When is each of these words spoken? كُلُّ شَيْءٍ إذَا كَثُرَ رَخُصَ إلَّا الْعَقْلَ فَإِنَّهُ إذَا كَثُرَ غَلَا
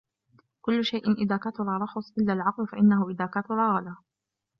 كُلُّ 0.61 0.85
شَيْءٍ 0.85 1.11
إذَا 1.11 1.37
كَثُرَ 1.37 1.63
رَخُصَ 1.65 2.13
إلَّا 2.17 2.33
الْعَقْلَ 2.33 2.67
فَإِنَّهُ 2.67 3.09
إذَا 3.09 3.25
كَثُرَ 3.25 3.55
غَلَا 3.77 3.95